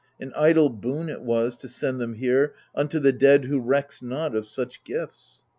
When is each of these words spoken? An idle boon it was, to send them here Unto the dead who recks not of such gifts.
An 0.19 0.33
idle 0.35 0.69
boon 0.71 1.09
it 1.09 1.21
was, 1.21 1.55
to 1.57 1.67
send 1.67 1.99
them 1.99 2.15
here 2.15 2.55
Unto 2.73 2.97
the 2.97 3.13
dead 3.13 3.45
who 3.45 3.59
recks 3.59 4.01
not 4.01 4.33
of 4.35 4.47
such 4.47 4.83
gifts. 4.83 5.45